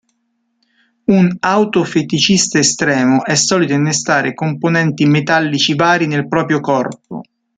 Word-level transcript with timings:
Un 1.03 1.37
auto-feticista 1.41 2.57
estremo 2.57 3.23
è 3.23 3.35
solito 3.35 3.73
innestare 3.73 4.33
componenti 4.33 5.05
metallici 5.05 5.75
vari 5.75 6.07
nel 6.07 6.27
proprio 6.27 6.59
corpo. 6.59 7.21